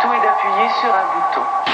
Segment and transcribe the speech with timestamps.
[0.00, 1.67] tout est d'appuyer sur un bouton.